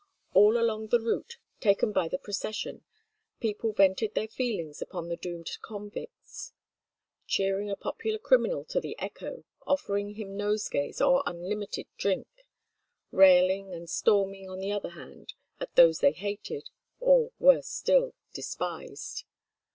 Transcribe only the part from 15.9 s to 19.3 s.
they hated or, worse still, despised.